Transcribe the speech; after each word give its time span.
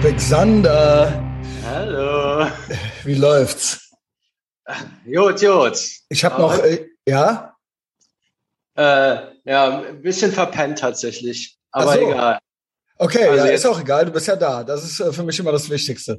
Sander. 0.00 1.22
Hallo. 1.66 2.46
Wie 3.04 3.14
läuft's? 3.14 3.90
Jut, 5.04 5.42
jut. 5.42 5.78
Ich 6.08 6.24
habe 6.24 6.40
noch, 6.40 6.58
äh, 6.58 6.86
ja? 7.06 7.54
Äh, 8.74 9.16
ja, 9.44 9.80
ein 9.80 10.00
bisschen 10.02 10.32
verpennt 10.32 10.78
tatsächlich. 10.78 11.58
Aber 11.70 11.92
so. 11.92 12.00
egal. 12.10 12.38
Okay, 12.96 13.28
Also 13.28 13.44
ja, 13.46 13.52
ist 13.52 13.66
auch 13.66 13.80
egal, 13.80 14.06
du 14.06 14.12
bist 14.12 14.26
ja 14.28 14.34
da. 14.36 14.64
Das 14.64 14.82
ist 14.82 14.98
äh, 14.98 15.12
für 15.12 15.22
mich 15.24 15.38
immer 15.38 15.52
das 15.52 15.68
Wichtigste. 15.68 16.18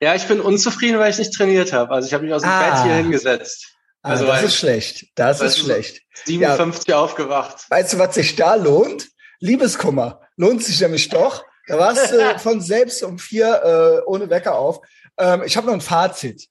Ja, 0.00 0.14
ich 0.14 0.26
bin 0.28 0.40
unzufrieden, 0.40 0.98
weil 1.00 1.10
ich 1.10 1.18
nicht 1.18 1.34
trainiert 1.34 1.72
habe. 1.72 1.92
Also 1.92 2.06
ich 2.06 2.14
habe 2.14 2.24
mich 2.24 2.32
aus 2.32 2.42
dem 2.42 2.50
Ah. 2.50 2.70
Bett 2.70 2.82
hier 2.84 2.94
hingesetzt. 2.94 3.74
Ah, 4.02 4.10
Also, 4.10 4.24
das 4.26 4.36
weil- 4.38 4.44
ist 4.44 4.56
schlecht. 4.56 5.06
Das 5.16 5.40
ist 5.40 5.58
schlecht. 5.58 6.00
57 6.26 6.94
aufgewacht. 6.94 7.66
Weißt 7.70 7.92
du, 7.92 7.98
was 7.98 8.14
sich 8.14 8.36
da 8.36 8.54
lohnt? 8.54 9.08
Liebeskummer. 9.40 10.20
Lohnt 10.36 10.62
sich 10.64 10.80
nämlich 10.80 11.08
doch. 11.08 11.44
Da 11.70 11.78
warst 11.78 12.12
du 12.12 12.38
von 12.38 12.60
selbst 12.60 13.02
um 13.02 13.18
vier 13.18 14.02
äh, 14.04 14.06
ohne 14.06 14.28
Wecker 14.28 14.58
auf. 14.58 14.80
Ähm, 15.18 15.42
ich 15.44 15.56
habe 15.56 15.66
noch 15.66 15.74
ein 15.74 15.80
Fazit. 15.80 16.48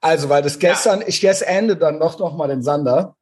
Also, 0.00 0.28
weil 0.28 0.42
das 0.42 0.58
gestern, 0.58 1.02
ich 1.06 1.22
jetzt 1.22 1.42
ende 1.42 1.76
dann 1.76 1.98
noch, 1.98 2.18
noch 2.18 2.36
mal 2.36 2.48
den 2.48 2.62
Sander. 2.62 3.16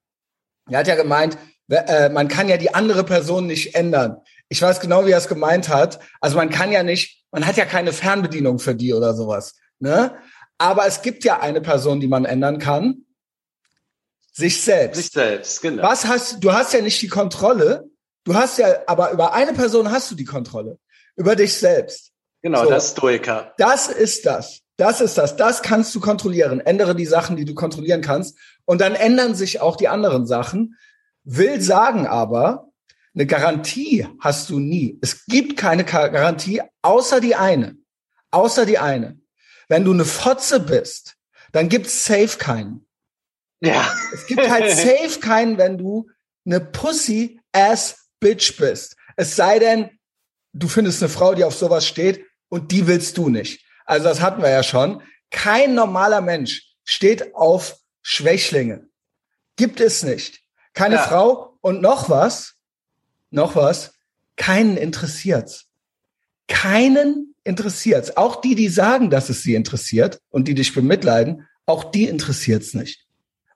Er 0.69 0.81
hat 0.81 0.87
ja 0.89 0.97
gemeint, 0.97 1.39
äh, 1.71 2.09
man 2.09 2.29
kann 2.29 2.49
ja 2.49 2.57
die 2.57 2.75
andere 2.75 3.05
Person 3.05 3.47
nicht 3.47 3.75
ändern. 3.75 4.19
Ich 4.49 4.61
weiß 4.61 4.81
genau, 4.81 5.07
wie 5.07 5.11
er 5.11 5.19
es 5.19 5.29
gemeint 5.29 5.69
hat. 5.69 5.99
Also 6.21 6.37
man 6.37 6.51
kann 6.51 6.73
ja 6.73 6.83
nicht, 6.83 7.25
man 7.31 7.47
hat 7.47 7.57
ja 7.57 7.65
keine 7.65 7.93
Fernbedienung 7.93 8.59
für 8.59 8.75
die 8.75 8.93
oder 8.93 9.15
sowas. 9.15 9.57
Ne? 9.79 10.15
Aber 10.59 10.87
es 10.87 11.03
gibt 11.03 11.25
ja 11.25 11.41
eine 11.41 11.61
Person, 11.61 12.01
die 12.01 12.09
man 12.09 12.25
ändern 12.25 12.59
kann. 12.59 13.07
Sich 14.33 14.63
selbst. 14.63 14.97
Sich 14.97 15.11
selbst, 15.11 15.63
genau. 15.63 15.83
Was 15.83 16.07
hast 16.07 16.43
du 16.43 16.53
hast 16.53 16.73
ja 16.73 16.81
nicht 16.81 17.01
die 17.01 17.09
Kontrolle. 17.09 17.89
Du 18.25 18.35
hast 18.35 18.59
ja, 18.59 18.79
aber 18.87 19.11
über 19.13 19.33
eine 19.33 19.53
Person 19.53 19.91
hast 19.91 20.11
du 20.11 20.15
die 20.15 20.25
Kontrolle. 20.25 20.79
Über 21.17 21.37
dich 21.37 21.55
selbst. 21.55 22.13
Genau, 22.43 22.65
So. 22.65 22.71
das 22.71 22.91
Stoiker. 22.93 23.55
Das 23.59 23.89
ist 23.89 24.27
das. 24.27 24.61
Das 24.77 25.01
ist 25.01 25.17
das. 25.17 25.37
Das 25.37 25.63
kannst 25.63 25.95
du 25.95 26.01
kontrollieren. 26.01 26.61
Ändere 26.61 26.95
die 26.97 27.07
Sachen, 27.07 27.37
die 27.37 27.45
du 27.45 27.55
kontrollieren 27.55 28.01
kannst. 28.01 28.37
Und 28.65 28.81
dann 28.81 28.95
ändern 28.95 29.35
sich 29.35 29.61
auch 29.61 29.77
die 29.77 29.89
anderen 29.89 30.27
Sachen. 30.27 30.77
Will 31.23 31.61
sagen 31.61 32.07
aber, 32.07 32.69
eine 33.15 33.27
Garantie 33.27 34.07
hast 34.19 34.51
du 34.51 34.59
nie. 34.59 34.99
Es 35.01 35.27
gibt 35.27 35.57
keine 35.57 35.85
Garantie, 35.85 36.61
außer 36.83 37.21
die 37.21 37.37
eine. 37.37 37.77
Außer 38.33 38.67
die 38.67 38.79
eine. 38.79 39.21
Wenn 39.69 39.85
du 39.85 39.93
eine 39.93 40.05
Fotze 40.05 40.61
bist, 40.61 41.15
dann 41.53 41.69
gibt's 41.69 42.05
safe 42.05 42.37
keinen. 42.39 42.87
Ja. 43.61 43.89
Es 44.13 44.27
gibt 44.27 44.51
halt 44.51 44.71
safe 44.73 45.21
keinen, 45.21 45.57
wenn 45.57 45.79
du 45.79 46.11
eine 46.45 46.61
Pussy-ass-Bitch 46.61 48.57
bist. 48.59 48.97
Es 49.17 49.37
sei 49.37 49.61
denn, 49.61 49.94
du 50.55 50.69
findest 50.69 51.03
eine 51.03 51.09
Frau, 51.11 51.35
die 51.35 51.45
auf 51.45 51.55
sowas 51.55 51.87
steht 51.87 52.25
und 52.49 52.73
die 52.73 52.87
willst 52.87 53.19
du 53.19 53.29
nicht. 53.29 53.65
Also 53.85 54.05
das 54.09 54.21
hatten 54.21 54.43
wir 54.43 54.51
ja 54.51 54.63
schon. 54.63 55.03
Kein 55.31 55.75
normaler 55.75 56.21
Mensch 56.21 56.75
steht 56.85 57.35
auf 57.35 57.77
Schwächlinge. 58.03 58.87
Gibt 59.57 59.81
es 59.81 60.03
nicht. 60.03 60.41
Keine 60.73 60.97
Ja. 60.97 61.03
Frau 61.03 61.59
und 61.61 61.83
noch 61.83 62.09
was, 62.09 62.55
noch 63.31 63.57
was, 63.57 63.93
keinen 64.37 64.77
interessiert's. 64.77 65.67
Keinen 66.49 67.35
interessiert's. 67.45 68.17
Auch 68.17 68.41
die, 68.41 68.55
die 68.55 68.69
sagen, 68.69 69.11
dass 69.11 69.29
es 69.29 69.43
sie 69.43 69.55
interessiert 69.55 70.21
und 70.31 70.49
die 70.49 70.55
dich 70.55 70.75
bemitleiden, 70.75 71.47
auch 71.67 71.85
die 71.91 72.05
interessiert's 72.07 72.75
nicht. 72.75 73.07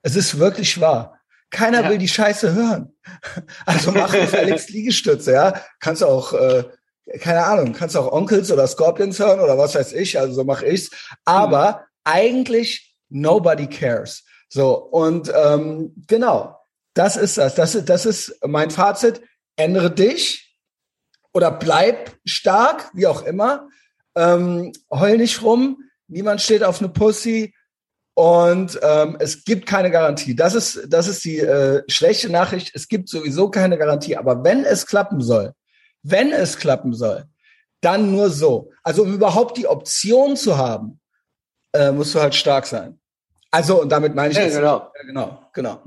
Es 0.02 0.16
ist 0.16 0.38
wirklich 0.38 0.80
wahr. 0.80 1.18
Keiner 1.50 1.82
Ja. 1.82 1.90
will 1.90 1.98
die 1.98 2.08
Scheiße 2.08 2.54
hören. 2.54 2.94
Also 3.66 3.92
mach 3.92 4.10
Felix 4.14 4.68
Liegestütze, 4.70 5.32
ja. 5.32 5.60
Kannst 5.80 6.02
auch, 6.04 6.32
äh, 6.32 6.64
keine 7.20 7.44
Ahnung, 7.44 7.72
kannst 7.72 7.96
auch 7.96 8.12
Onkels 8.12 8.52
oder 8.52 8.66
Scorpions 8.66 9.18
hören 9.18 9.40
oder 9.40 9.58
was 9.58 9.74
weiß 9.74 9.92
ich, 9.92 10.18
also 10.18 10.34
so 10.34 10.44
mache 10.44 10.66
ich's. 10.66 10.90
Aber 11.24 11.86
eigentlich 12.04 12.94
nobody 13.08 13.66
cares. 13.66 14.24
So, 14.48 14.76
und 14.76 15.32
ähm, 15.34 15.94
genau, 16.06 16.56
das 16.94 17.16
ist 17.16 17.38
das. 17.38 17.54
Das 17.54 17.74
ist, 17.74 17.88
das 17.88 18.06
ist 18.06 18.38
mein 18.46 18.70
Fazit. 18.70 19.20
Ändere 19.56 19.90
dich 19.90 20.56
oder 21.32 21.50
bleib 21.50 22.16
stark, 22.24 22.90
wie 22.94 23.06
auch 23.06 23.22
immer. 23.22 23.68
Ähm, 24.14 24.72
heul 24.90 25.18
nicht 25.18 25.42
rum. 25.42 25.82
Niemand 26.08 26.40
steht 26.40 26.64
auf 26.64 26.80
eine 26.80 26.88
Pussy. 26.88 27.54
Und 28.14 28.80
ähm, 28.82 29.16
es 29.20 29.44
gibt 29.44 29.66
keine 29.66 29.92
Garantie. 29.92 30.34
Das 30.34 30.54
ist, 30.54 30.86
das 30.88 31.06
ist 31.06 31.24
die 31.24 31.38
äh, 31.38 31.84
schlechte 31.88 32.28
Nachricht. 32.30 32.72
Es 32.74 32.88
gibt 32.88 33.08
sowieso 33.08 33.48
keine 33.48 33.78
Garantie. 33.78 34.16
Aber 34.16 34.42
wenn 34.42 34.64
es 34.64 34.86
klappen 34.86 35.20
soll, 35.20 35.52
wenn 36.02 36.32
es 36.32 36.58
klappen 36.58 36.94
soll, 36.94 37.24
dann 37.80 38.12
nur 38.12 38.30
so. 38.30 38.70
Also 38.82 39.02
um 39.02 39.14
überhaupt 39.14 39.56
die 39.56 39.66
Option 39.66 40.36
zu 40.36 40.58
haben, 40.58 41.00
äh, 41.72 41.92
musst 41.92 42.14
du 42.14 42.20
halt 42.20 42.34
stark 42.34 42.66
sein. 42.66 42.98
Also 43.50 43.82
und 43.82 43.90
damit 43.90 44.14
meine 44.14 44.32
ich 44.32 44.36
Ja, 44.36 44.44
jetzt, 44.44 44.56
genau. 44.56 44.90
Ja, 44.94 45.02
genau, 45.06 45.42
genau. 45.52 45.82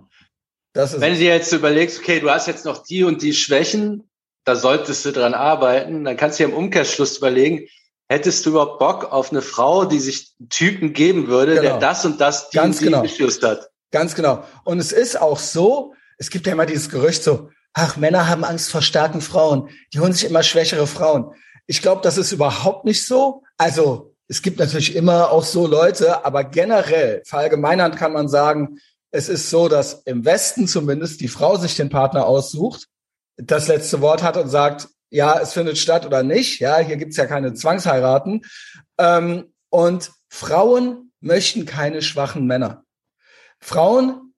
Das 0.73 0.93
ist 0.93 1.01
Wenn 1.01 1.13
du 1.13 1.19
dir 1.19 1.33
jetzt 1.35 1.51
überlegst, 1.51 1.99
okay, 1.99 2.19
du 2.19 2.29
hast 2.29 2.47
jetzt 2.47 2.65
noch 2.65 2.83
die 2.83 3.03
und 3.03 3.21
die 3.21 3.33
Schwächen, 3.33 4.09
da 4.45 4.55
solltest 4.55 5.05
du 5.05 5.11
dran 5.11 5.33
arbeiten, 5.33 6.03
dann 6.05 6.17
kannst 6.17 6.39
du 6.39 6.43
dir 6.45 6.49
im 6.49 6.55
Umkehrschluss 6.55 7.17
überlegen, 7.17 7.67
hättest 8.09 8.45
du 8.45 8.51
überhaupt 8.51 8.79
Bock 8.79 9.11
auf 9.11 9.31
eine 9.31 9.41
Frau, 9.41 9.85
die 9.85 9.99
sich 9.99 10.33
einen 10.39 10.49
Typen 10.49 10.93
geben 10.93 11.27
würde, 11.27 11.55
Genau. 11.55 11.63
der 11.63 11.77
das 11.79 12.05
und 12.05 12.19
das 12.19 12.49
die 12.49 12.57
Ganz 12.57 12.81
und 12.81 13.03
die 13.03 13.17
genau. 13.17 13.49
Hat? 13.49 13.69
Ganz 13.91 14.15
genau. 14.15 14.43
Und 14.63 14.79
es 14.79 14.91
ist 14.91 15.19
auch 15.19 15.37
so, 15.39 15.93
es 16.17 16.29
gibt 16.29 16.47
ja 16.47 16.53
immer 16.53 16.65
dieses 16.65 16.89
Gerücht 16.89 17.23
so, 17.23 17.49
ach, 17.73 17.97
Männer 17.97 18.27
haben 18.27 18.43
Angst 18.43 18.71
vor 18.71 18.81
starken 18.81 19.21
Frauen. 19.21 19.69
Die 19.93 19.99
holen 19.99 20.13
sich 20.13 20.25
immer 20.25 20.43
schwächere 20.43 20.87
Frauen. 20.87 21.33
Ich 21.67 21.81
glaube, 21.81 22.01
das 22.01 22.17
ist 22.17 22.31
überhaupt 22.31 22.85
nicht 22.85 23.05
so. 23.05 23.43
Also, 23.57 24.15
es 24.27 24.41
gibt 24.41 24.59
natürlich 24.59 24.95
immer 24.95 25.31
auch 25.31 25.43
so 25.43 25.67
Leute, 25.67 26.25
aber 26.25 26.43
generell, 26.43 27.21
verallgemeinern 27.25 27.95
kann 27.95 28.13
man 28.13 28.29
sagen, 28.29 28.79
es 29.11 29.27
ist 29.27 29.49
so, 29.49 29.67
dass 29.67 30.03
im 30.05 30.23
Westen 30.23 30.67
zumindest 30.67 31.19
die 31.21 31.27
Frau 31.27 31.57
sich 31.57 31.75
den 31.75 31.89
Partner 31.89 32.25
aussucht, 32.25 32.87
das 33.37 33.67
letzte 33.67 34.01
Wort 34.01 34.23
hat 34.23 34.37
und 34.37 34.49
sagt, 34.49 34.87
ja, 35.09 35.39
es 35.39 35.51
findet 35.53 35.77
statt 35.77 36.05
oder 36.05 36.23
nicht. 36.23 36.59
Ja, 36.59 36.79
hier 36.79 36.95
gibt's 36.95 37.17
ja 37.17 37.25
keine 37.25 37.53
Zwangsheiraten. 37.53 38.43
Ähm, 38.97 39.53
und 39.69 40.11
Frauen 40.29 41.11
möchten 41.19 41.65
keine 41.65 42.01
schwachen 42.01 42.45
Männer. 42.45 42.85
Frauen, 43.59 44.30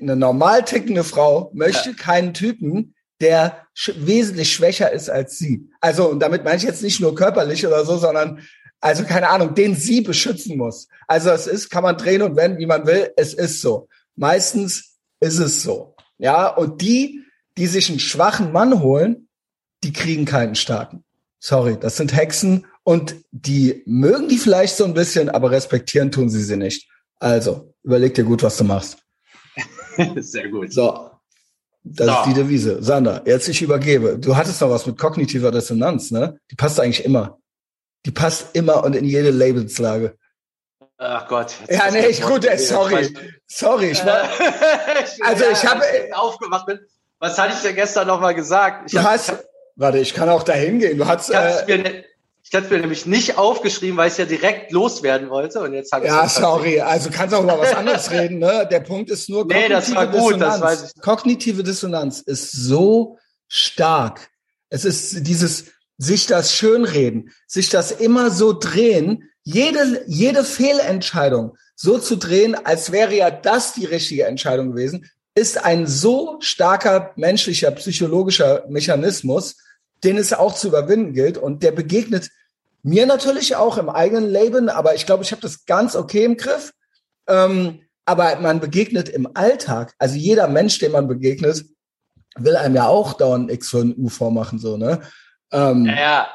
eine 0.00 0.16
normal 0.16 0.64
tickende 0.64 1.04
Frau 1.04 1.50
möchte 1.54 1.94
keinen 1.94 2.34
Typen, 2.34 2.94
der 3.20 3.66
sch 3.74 3.92
wesentlich 3.96 4.52
schwächer 4.52 4.92
ist 4.92 5.08
als 5.08 5.38
sie. 5.38 5.70
Also, 5.80 6.08
und 6.08 6.20
damit 6.20 6.44
meine 6.44 6.56
ich 6.56 6.62
jetzt 6.62 6.82
nicht 6.82 7.00
nur 7.00 7.14
körperlich 7.14 7.66
oder 7.66 7.84
so, 7.84 7.96
sondern 7.96 8.40
also 8.80 9.04
keine 9.04 9.30
Ahnung, 9.30 9.54
den 9.54 9.74
sie 9.74 10.00
beschützen 10.00 10.56
muss. 10.58 10.88
Also 11.06 11.30
es 11.30 11.46
ist, 11.46 11.70
kann 11.70 11.82
man 11.82 11.96
drehen 11.96 12.22
und 12.22 12.36
wenden, 12.36 12.58
wie 12.58 12.66
man 12.66 12.86
will. 12.86 13.10
Es 13.16 13.34
ist 13.34 13.60
so. 13.60 13.88
Meistens 14.16 14.98
ist 15.20 15.38
es 15.38 15.62
so. 15.62 15.96
Ja, 16.18 16.48
und 16.48 16.82
die, 16.82 17.24
die 17.56 17.66
sich 17.66 17.90
einen 17.90 18.00
schwachen 18.00 18.52
Mann 18.52 18.80
holen, 18.80 19.28
die 19.82 19.92
kriegen 19.92 20.24
keinen 20.24 20.54
starken. 20.54 21.04
Sorry, 21.38 21.78
das 21.78 21.96
sind 21.96 22.14
Hexen 22.14 22.66
und 22.82 23.16
die 23.30 23.82
mögen 23.86 24.28
die 24.28 24.38
vielleicht 24.38 24.76
so 24.76 24.84
ein 24.84 24.94
bisschen, 24.94 25.28
aber 25.28 25.50
respektieren 25.50 26.10
tun 26.10 26.28
sie 26.28 26.42
sie 26.42 26.56
nicht. 26.56 26.88
Also, 27.18 27.74
überleg 27.82 28.14
dir 28.14 28.24
gut, 28.24 28.42
was 28.42 28.56
du 28.56 28.64
machst. 28.64 28.98
Sehr 30.22 30.48
gut. 30.48 30.72
So. 30.72 31.10
Das 31.84 32.06
So. 32.06 32.12
ist 32.12 32.24
die 32.26 32.34
Devise. 32.34 32.82
Sander, 32.82 33.22
jetzt 33.26 33.48
ich 33.48 33.62
übergebe. 33.62 34.18
Du 34.18 34.36
hattest 34.36 34.60
noch 34.60 34.70
was 34.70 34.86
mit 34.86 34.98
kognitiver 34.98 35.52
Dissonanz, 35.52 36.10
ne? 36.10 36.38
Die 36.50 36.56
passt 36.56 36.80
eigentlich 36.80 37.04
immer. 37.04 37.38
Die 38.04 38.10
passt 38.10 38.54
immer 38.56 38.82
und 38.84 38.96
in 38.96 39.04
jede 39.04 39.30
Lebenslage. 39.30 40.16
Ach 40.98 41.28
Gott. 41.28 41.54
Ja, 41.68 41.90
nee, 41.90 42.06
ich 42.06 42.22
gut, 42.22 42.44
sorry. 42.58 43.14
Sorry, 43.46 43.90
ich 43.90 44.04
war, 44.06 44.28
Also 45.24 45.44
ich 45.52 45.64
habe- 45.66 45.82
aufgewacht 46.12 46.66
bin. 46.66 46.80
Was 47.18 47.38
hatte 47.38 47.54
ich 47.54 47.60
denn 47.62 47.74
gestern 47.76 48.06
noch 48.08 48.20
mal 48.20 48.34
gesagt? 48.34 48.86
Ich 48.86 48.92
du 48.92 48.98
hab- 49.02 49.10
hast, 49.12 49.34
warte, 49.76 49.98
ich 49.98 50.12
kann 50.14 50.28
auch 50.28 50.42
dahin 50.42 50.78
gehen. 50.80 50.98
Du 50.98 51.06
hast, 51.06 51.30
Ich 51.30 51.36
äh, 51.36 51.78
mir, 51.78 52.04
ich 52.48 52.54
hatte 52.54 52.66
es 52.66 52.70
mir 52.70 52.78
nämlich 52.78 53.06
nicht 53.06 53.38
aufgeschrieben, 53.38 53.96
weil 53.96 54.06
ich 54.06 54.12
es 54.12 54.18
ja 54.18 54.24
direkt 54.24 54.70
loswerden 54.70 55.30
wollte. 55.30 55.60
Und 55.60 55.72
jetzt 55.72 55.90
habe 55.90 56.06
ich 56.06 56.12
ja, 56.12 56.28
sorry, 56.28 56.80
also 56.80 57.10
kannst 57.10 57.34
auch 57.34 57.42
über 57.42 57.58
was 57.58 57.74
anderes 57.74 58.10
reden, 58.12 58.38
ne? 58.38 58.68
Der 58.70 58.80
Punkt 58.80 59.10
ist 59.10 59.28
nur, 59.28 59.44
Nee, 59.46 59.68
das 59.68 59.92
war 59.92 60.06
gut, 60.06 60.40
das 60.40 60.60
weiß 60.60 60.92
ich. 60.94 61.02
Kognitive 61.02 61.64
Dissonanz 61.64 62.20
ist 62.20 62.52
so 62.52 63.18
stark. 63.48 64.28
Es 64.68 64.84
ist 64.84 65.26
dieses, 65.26 65.64
sich 65.98 66.26
das 66.26 66.54
schönreden, 66.54 67.32
sich 67.48 67.68
das 67.68 67.90
immer 67.90 68.30
so 68.30 68.52
drehen, 68.52 69.28
jede, 69.42 70.04
jede 70.06 70.44
Fehlentscheidung 70.44 71.56
so 71.74 71.98
zu 71.98 72.16
drehen, 72.16 72.54
als 72.54 72.92
wäre 72.92 73.14
ja 73.14 73.30
das 73.30 73.74
die 73.74 73.84
richtige 73.86 74.24
Entscheidung 74.24 74.72
gewesen, 74.72 75.10
ist 75.34 75.64
ein 75.64 75.86
so 75.86 76.36
starker 76.40 77.12
menschlicher, 77.16 77.70
psychologischer 77.72 78.64
Mechanismus, 78.68 79.56
den 80.06 80.16
es 80.16 80.32
auch 80.32 80.54
zu 80.54 80.68
überwinden 80.68 81.12
gilt. 81.12 81.36
Und 81.36 81.62
der 81.62 81.72
begegnet 81.72 82.30
mir 82.82 83.04
natürlich 83.04 83.56
auch 83.56 83.76
im 83.76 83.90
eigenen 83.90 84.30
Leben, 84.30 84.68
aber 84.70 84.94
ich 84.94 85.04
glaube, 85.04 85.24
ich 85.24 85.32
habe 85.32 85.42
das 85.42 85.66
ganz 85.66 85.94
okay 85.96 86.24
im 86.24 86.36
Griff. 86.36 86.72
Ähm, 87.28 87.82
aber 88.06 88.36
man 88.36 88.60
begegnet 88.60 89.08
im 89.08 89.28
Alltag, 89.34 89.94
also 89.98 90.14
jeder 90.14 90.48
Mensch, 90.48 90.78
dem 90.78 90.92
man 90.92 91.08
begegnet, 91.08 91.64
will 92.36 92.56
einem 92.56 92.76
ja 92.76 92.86
auch 92.86 93.14
dauernd 93.14 93.50
X 93.50 93.70
für 93.70 93.80
ein 93.80 93.94
U 93.98 94.08
vormachen, 94.08 94.58
so, 94.58 94.76
ne? 94.76 95.02
Ähm, 95.52 95.86
Ja, 95.86 96.28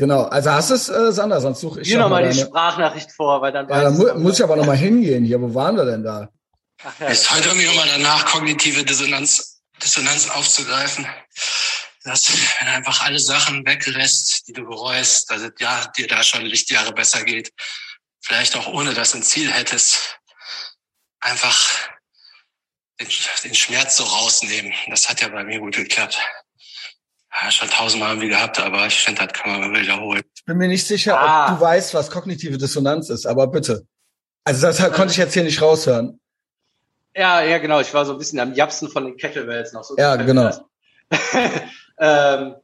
Genau, 0.00 0.22
also 0.22 0.50
hast 0.50 0.70
du 0.70 0.74
es, 0.74 0.88
äh, 0.88 1.12
Sander, 1.12 1.42
sonst 1.42 1.60
suche 1.60 1.82
ich 1.82 1.88
Hier 1.88 1.98
nochmal 1.98 2.26
die 2.26 2.38
Sprachnachricht 2.38 3.12
vor, 3.12 3.42
weil 3.42 3.52
dann 3.52 3.68
ja, 3.68 3.82
dann 3.82 3.98
mu 3.98 4.06
muss 4.14 4.38
ich 4.38 4.42
aber 4.42 4.56
nochmal 4.56 4.78
hingehen 4.78 5.26
hier. 5.26 5.38
Wo 5.42 5.54
waren 5.54 5.76
wir 5.76 5.84
denn 5.84 6.02
da? 6.02 6.30
Ach, 6.82 6.98
ja, 7.00 7.08
ist 7.08 7.30
heute 7.30 7.48
irgendwie 7.48 7.66
nochmal 7.66 7.86
danach, 7.94 8.24
kognitive 8.24 8.82
Dissonanz, 8.82 9.60
Dissonanz 9.82 10.30
aufzugreifen. 10.30 11.06
Dass, 12.02 12.28
wenn 12.30 12.66
du 12.66 12.72
einfach 12.74 13.04
alle 13.04 13.18
Sachen 13.18 13.66
weglässt, 13.66 14.48
die 14.48 14.52
du 14.52 14.64
bereust, 14.64 15.30
dass 15.30 15.42
es 15.42 15.52
ja, 15.58 15.86
dir 15.96 16.06
da 16.06 16.22
schon 16.22 16.46
Lichtjahre 16.46 16.92
besser 16.92 17.24
geht, 17.24 17.52
vielleicht 18.20 18.56
auch 18.56 18.66
ohne 18.68 18.94
dass 18.94 19.12
du 19.12 19.18
ein 19.18 19.22
Ziel 19.22 19.52
hättest, 19.52 20.18
einfach 21.20 21.90
den, 23.00 23.08
den 23.44 23.54
Schmerz 23.54 23.96
so 23.96 24.04
rausnehmen. 24.04 24.72
Das 24.88 25.08
hat 25.08 25.20
ja 25.20 25.28
bei 25.28 25.44
mir 25.44 25.60
gut 25.60 25.76
geklappt 25.76 26.18
ja, 27.42 27.50
schon 27.50 27.68
tausendmal 27.68 28.10
irgendwie 28.10 28.28
gehabt, 28.28 28.58
aber 28.60 28.86
ich 28.86 28.98
finde, 29.00 29.26
das 29.26 29.32
kann 29.32 29.60
man 29.60 29.74
wiederholen. 29.74 30.22
Ich 30.34 30.44
bin 30.44 30.56
mir 30.56 30.68
nicht 30.68 30.86
sicher, 30.86 31.18
ah. 31.18 31.52
ob 31.52 31.58
du 31.58 31.64
weißt, 31.64 31.94
was 31.94 32.10
kognitive 32.10 32.58
Dissonanz 32.58 33.08
ist, 33.10 33.26
aber 33.26 33.46
bitte. 33.46 33.86
Also 34.44 34.66
das 34.66 34.78
konnte 34.92 35.12
ich 35.12 35.18
jetzt 35.18 35.34
hier 35.34 35.44
nicht 35.44 35.60
raushören. 35.60 36.20
Ja, 37.14 37.42
ja, 37.42 37.58
genau. 37.58 37.80
Ich 37.80 37.92
war 37.92 38.06
so 38.06 38.12
ein 38.12 38.18
bisschen 38.18 38.40
am 38.40 38.54
Japsen 38.54 38.88
von 38.88 39.04
den 39.04 39.16
Kettlebells 39.16 39.72
noch 39.72 39.82
so. 39.82 39.96
Ja, 39.96 40.16
genau. 40.16 40.50
ähm, 42.00 42.54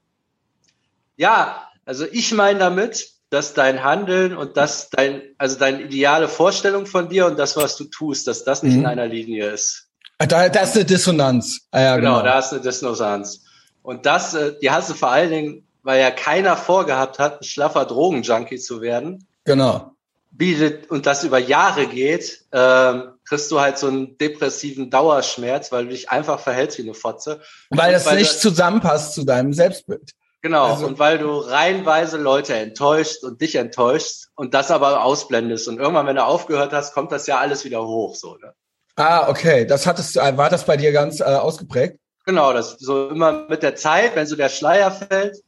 ja, 1.16 1.68
also 1.84 2.04
ich 2.10 2.32
meine 2.32 2.58
damit, 2.58 3.10
dass 3.30 3.54
dein 3.54 3.82
Handeln 3.82 4.36
und 4.36 4.56
das 4.56 4.90
dein, 4.90 5.22
also 5.38 5.58
deine 5.58 5.82
ideale 5.82 6.28
Vorstellung 6.28 6.86
von 6.86 7.08
dir 7.08 7.26
und 7.26 7.38
das, 7.38 7.56
was 7.56 7.76
du 7.76 7.84
tust, 7.84 8.26
dass 8.26 8.44
das 8.44 8.62
nicht 8.62 8.74
mhm. 8.74 8.80
in 8.80 8.86
einer 8.86 9.06
Linie 9.06 9.50
ist. 9.50 9.88
Da, 10.18 10.48
da 10.48 10.60
ist 10.60 10.74
eine 10.74 10.84
Dissonanz. 10.84 11.60
Ah, 11.70 11.80
ja, 11.80 11.96
genau, 11.96 12.18
genau, 12.18 12.24
da 12.24 12.38
ist 12.38 12.52
eine 12.52 12.62
Dissonanz. 12.62 13.44
Und 13.82 14.06
das, 14.06 14.34
äh, 14.34 14.54
die 14.60 14.70
hast 14.70 14.90
du 14.90 14.94
vor 14.94 15.10
allen 15.10 15.30
Dingen, 15.30 15.68
weil 15.82 16.00
ja 16.00 16.10
keiner 16.10 16.56
vorgehabt 16.56 17.18
hat, 17.18 17.40
ein 17.40 17.44
schlaffer 17.44 17.84
Drogenjunkie 17.84 18.58
zu 18.58 18.80
werden. 18.80 19.26
Genau. 19.44 19.95
Bietet, 20.36 20.90
und 20.90 21.06
das 21.06 21.24
über 21.24 21.38
Jahre 21.38 21.86
geht, 21.86 22.44
ähm, 22.52 23.12
kriegst 23.26 23.50
du 23.50 23.60
halt 23.60 23.78
so 23.78 23.88
einen 23.88 24.18
depressiven 24.18 24.90
Dauerschmerz, 24.90 25.72
weil 25.72 25.84
du 25.84 25.90
dich 25.90 26.10
einfach 26.10 26.40
verhältst 26.40 26.78
wie 26.78 26.82
eine 26.82 26.94
Fotze. 26.94 27.40
Weil 27.70 27.92
das 27.92 28.06
weil 28.06 28.18
nicht 28.18 28.34
du, 28.34 28.50
zusammenpasst 28.50 29.14
zu 29.14 29.24
deinem 29.24 29.52
Selbstbild. 29.52 30.12
Genau, 30.42 30.74
also, 30.74 30.86
und 30.86 30.98
weil 30.98 31.18
du 31.18 31.38
reihenweise 31.38 32.18
Leute 32.18 32.54
enttäuscht 32.54 33.24
und 33.24 33.40
dich 33.40 33.56
enttäuscht 33.56 34.26
und 34.36 34.54
das 34.54 34.70
aber 34.70 35.02
ausblendest. 35.02 35.66
Und 35.66 35.78
irgendwann, 35.78 36.06
wenn 36.06 36.16
du 36.16 36.24
aufgehört 36.24 36.72
hast, 36.72 36.94
kommt 36.94 37.10
das 37.10 37.26
ja 37.26 37.38
alles 37.38 37.64
wieder 37.64 37.84
hoch. 37.84 38.14
So, 38.14 38.36
ne? 38.36 38.52
Ah, 38.94 39.28
okay. 39.28 39.66
Das 39.66 39.86
hattest 39.86 40.16
du, 40.16 40.20
war 40.20 40.50
das 40.50 40.64
bei 40.64 40.76
dir 40.76 40.92
ganz 40.92 41.20
äh, 41.20 41.24
ausgeprägt? 41.24 41.98
Genau, 42.24 42.52
das 42.52 42.76
so 42.78 43.08
immer 43.08 43.48
mit 43.48 43.62
der 43.62 43.76
Zeit, 43.76 44.14
wenn 44.16 44.26
so 44.26 44.36
der 44.36 44.48
Schleier 44.48 44.90
fällt, 44.90 45.38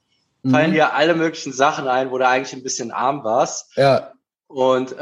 mhm. 0.42 0.50
fallen 0.50 0.72
dir 0.72 0.94
alle 0.94 1.14
möglichen 1.14 1.52
Sachen 1.52 1.86
ein, 1.88 2.10
wo 2.10 2.18
du 2.18 2.26
eigentlich 2.26 2.54
ein 2.54 2.62
bisschen 2.62 2.90
arm 2.90 3.22
warst. 3.24 3.76
Ja. 3.76 4.12
Und 4.48 4.92
äh, 4.92 4.96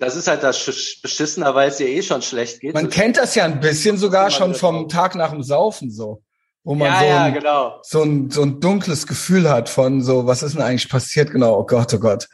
das 0.00 0.16
ist 0.16 0.26
halt 0.26 0.42
das 0.42 0.58
Beschissener, 1.00 1.54
weil 1.54 1.68
es 1.68 1.76
dir 1.76 1.86
eh 1.86 2.02
schon 2.02 2.20
schlecht 2.20 2.60
geht. 2.60 2.74
Man 2.74 2.90
kennt 2.90 3.16
das 3.16 3.36
ja 3.36 3.44
ein 3.44 3.60
bisschen 3.60 3.96
sogar 3.96 4.30
schon 4.30 4.56
vom 4.56 4.88
Tag 4.88 5.14
nach 5.14 5.30
dem 5.30 5.44
Saufen 5.44 5.90
so. 5.90 6.22
Wo 6.64 6.74
man 6.74 6.88
ja, 6.88 6.98
so, 6.98 7.04
ein, 7.04 7.10
ja, 7.10 7.28
genau. 7.30 7.80
so, 7.82 8.02
ein, 8.02 8.30
so 8.30 8.42
ein 8.42 8.60
dunkles 8.60 9.06
Gefühl 9.06 9.48
hat 9.50 9.68
von 9.68 10.02
so, 10.02 10.26
was 10.26 10.42
ist 10.42 10.54
denn 10.54 10.62
eigentlich 10.62 10.88
passiert? 10.88 11.30
Genau, 11.30 11.58
oh 11.58 11.66
Gott, 11.66 11.94
oh 11.94 11.98
Gott. 11.98 12.28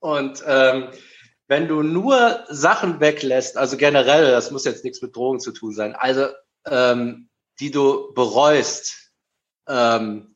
Und 0.00 0.42
ähm, 0.46 0.88
wenn 1.46 1.68
du 1.68 1.82
nur 1.82 2.44
Sachen 2.48 3.00
weglässt, 3.00 3.56
also 3.56 3.76
generell, 3.76 4.30
das 4.30 4.50
muss 4.50 4.64
jetzt 4.64 4.84
nichts 4.84 5.00
mit 5.00 5.14
Drogen 5.14 5.40
zu 5.40 5.52
tun 5.52 5.72
sein, 5.72 5.94
also 5.94 6.26
ähm, 6.66 7.28
die 7.60 7.70
du 7.70 8.12
bereust. 8.14 9.12
Ähm, 9.68 10.31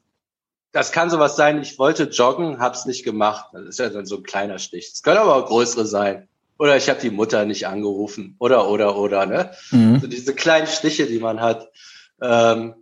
das 0.76 0.92
kann 0.92 1.08
sowas 1.08 1.36
sein, 1.36 1.62
ich 1.62 1.78
wollte 1.78 2.04
joggen, 2.04 2.58
hab's 2.58 2.84
nicht 2.84 3.02
gemacht. 3.02 3.46
Das 3.54 3.64
ist 3.64 3.78
ja 3.78 3.88
dann 3.88 4.04
so 4.04 4.16
ein 4.16 4.22
kleiner 4.22 4.58
Stich. 4.58 4.90
Es 4.92 5.02
können 5.02 5.16
aber 5.16 5.34
auch 5.34 5.46
größere 5.46 5.86
sein. 5.86 6.28
Oder 6.58 6.76
ich 6.76 6.90
habe 6.90 7.00
die 7.00 7.08
Mutter 7.08 7.46
nicht 7.46 7.66
angerufen. 7.66 8.36
Oder, 8.38 8.68
oder, 8.68 8.96
oder. 8.98 9.24
Ne? 9.24 9.50
Mhm. 9.70 10.00
So 10.00 10.06
diese 10.06 10.34
kleinen 10.34 10.66
Stiche, 10.66 11.06
die 11.06 11.18
man 11.18 11.40
hat. 11.40 11.70
Ähm, 12.20 12.74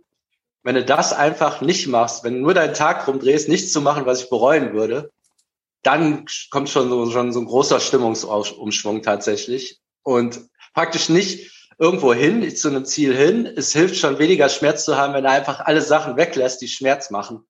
wenn 0.63 0.75
du 0.75 0.83
das 0.83 1.13
einfach 1.13 1.61
nicht 1.61 1.87
machst, 1.87 2.25
wenn 2.25 2.33
du 2.33 2.39
nur 2.41 2.53
deinen 2.53 2.73
Tag 2.73 3.07
rumdrehst, 3.07 3.47
nichts 3.47 3.71
zu 3.71 3.79
machen, 3.79 4.05
was 4.05 4.23
ich 4.23 4.29
bereuen 4.29 4.73
würde, 4.73 5.11
dann 5.81 6.25
kommt 6.49 6.69
schon 6.69 6.89
so, 6.89 7.09
schon 7.11 7.31
so 7.31 7.39
ein 7.39 7.45
großer 7.45 7.79
Stimmungsumschwung 7.79 9.03
tatsächlich. 9.03 9.79
Und 10.03 10.41
praktisch 10.73 11.07
nicht 11.07 11.49
irgendwo 11.77 12.13
hin, 12.13 12.53
zu 12.57 12.67
einem 12.67 12.83
Ziel 12.83 13.15
hin. 13.15 13.45
Es 13.45 13.71
hilft 13.71 13.95
schon 13.95 14.19
weniger 14.19 14.49
Schmerz 14.49 14.83
zu 14.83 14.97
haben, 14.97 15.13
wenn 15.13 15.23
er 15.23 15.31
einfach 15.31 15.61
alle 15.61 15.81
Sachen 15.81 16.17
weglässt, 16.17 16.61
die 16.61 16.67
Schmerz 16.67 17.09
machen. 17.09 17.45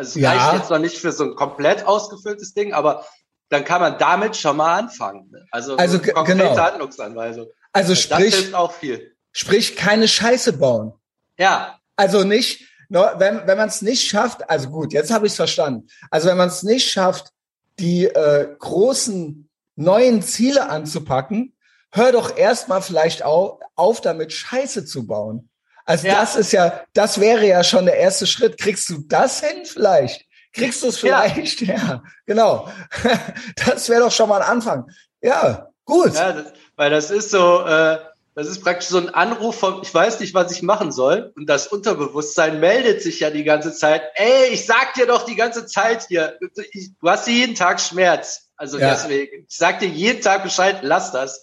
Also 0.00 0.18
es 0.18 0.22
ja. 0.22 0.32
reicht 0.32 0.60
jetzt 0.60 0.70
noch 0.70 0.78
nicht 0.78 0.96
für 0.96 1.12
so 1.12 1.24
ein 1.24 1.34
komplett 1.34 1.86
ausgefülltes 1.86 2.54
Ding, 2.54 2.72
aber 2.72 3.04
dann 3.50 3.66
kann 3.66 3.82
man 3.82 3.98
damit 3.98 4.34
schon 4.34 4.56
mal 4.56 4.78
anfangen. 4.78 5.30
Also, 5.50 5.76
also 5.76 5.98
so 5.98 6.12
konkrete 6.12 6.38
genau. 6.38 6.56
Handlungsanweisung. 6.56 7.48
Also 7.74 7.94
sprich, 7.94 8.30
das 8.30 8.40
hilft 8.40 8.54
auch 8.54 8.72
viel. 8.72 9.14
Sprich, 9.32 9.76
keine 9.76 10.08
Scheiße 10.08 10.54
bauen. 10.54 10.94
Ja. 11.36 11.78
Also 11.96 12.24
nicht, 12.24 12.66
wenn, 12.88 13.46
wenn 13.46 13.58
man 13.58 13.68
es 13.68 13.82
nicht 13.82 14.08
schafft, 14.08 14.48
also 14.48 14.70
gut, 14.70 14.94
jetzt 14.94 15.10
habe 15.10 15.26
ich 15.26 15.32
es 15.32 15.36
verstanden. 15.36 15.88
Also 16.10 16.28
wenn 16.28 16.38
man 16.38 16.48
es 16.48 16.62
nicht 16.62 16.90
schafft, 16.90 17.32
die 17.78 18.06
äh, 18.06 18.56
großen 18.58 19.50
neuen 19.76 20.22
Ziele 20.22 20.70
anzupacken, 20.70 21.54
hör 21.92 22.12
doch 22.12 22.38
erstmal 22.38 22.80
vielleicht 22.80 23.22
auf, 23.22 23.60
auf 23.74 24.00
damit 24.00 24.32
Scheiße 24.32 24.86
zu 24.86 25.06
bauen. 25.06 25.49
Also 25.84 26.06
ja. 26.06 26.20
das 26.20 26.36
ist 26.36 26.52
ja, 26.52 26.84
das 26.92 27.20
wäre 27.20 27.46
ja 27.46 27.64
schon 27.64 27.86
der 27.86 27.96
erste 27.96 28.26
Schritt. 28.26 28.58
Kriegst 28.58 28.88
du 28.88 28.98
das 29.06 29.40
hin 29.40 29.64
vielleicht? 29.64 30.26
Kriegst 30.52 30.82
du 30.82 30.88
es 30.88 30.98
vielleicht? 30.98 31.60
Ja, 31.62 31.74
ja 31.74 32.02
genau. 32.26 32.68
Das 33.66 33.88
wäre 33.88 34.00
doch 34.02 34.12
schon 34.12 34.28
mal 34.28 34.42
ein 34.42 34.48
Anfang. 34.48 34.90
Ja, 35.20 35.68
gut. 35.84 36.14
Ja, 36.14 36.32
das, 36.32 36.52
weil 36.76 36.90
das 36.90 37.10
ist 37.10 37.30
so, 37.30 37.64
äh, 37.64 37.98
das 38.34 38.48
ist 38.48 38.62
praktisch 38.62 38.88
so 38.88 38.98
ein 38.98 39.10
Anruf 39.10 39.58
von, 39.58 39.82
ich 39.82 39.92
weiß 39.92 40.20
nicht, 40.20 40.34
was 40.34 40.52
ich 40.52 40.62
machen 40.62 40.92
soll. 40.92 41.32
Und 41.36 41.46
das 41.46 41.66
Unterbewusstsein 41.66 42.60
meldet 42.60 43.02
sich 43.02 43.20
ja 43.20 43.30
die 43.30 43.44
ganze 43.44 43.72
Zeit. 43.72 44.02
Ey, 44.14 44.48
ich 44.52 44.64
sag 44.66 44.94
dir 44.94 45.06
doch 45.06 45.24
die 45.24 45.36
ganze 45.36 45.66
Zeit 45.66 46.06
hier, 46.08 46.38
du 46.40 47.08
hast 47.08 47.26
jeden 47.28 47.54
Tag 47.54 47.80
Schmerz. 47.80 48.48
Also 48.56 48.78
ja. 48.78 48.90
deswegen, 48.90 49.46
ich 49.48 49.56
sag 49.56 49.80
dir 49.80 49.88
jeden 49.88 50.22
Tag 50.22 50.42
Bescheid, 50.42 50.78
lass 50.82 51.12
das. 51.12 51.42